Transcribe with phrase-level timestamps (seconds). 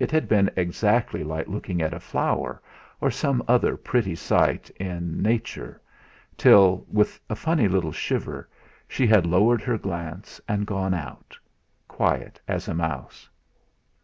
[0.00, 2.60] It had been exactly like looking at a flower,
[3.00, 5.80] or some other pretty sight in Nature
[6.36, 8.48] till, with a funny little shiver,
[8.88, 11.38] she had lowered her glance and gone out,
[11.86, 13.28] quiet as a mouse.